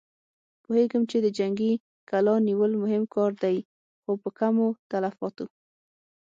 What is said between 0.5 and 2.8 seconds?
پوهېږم چې د جنګي کلا نيول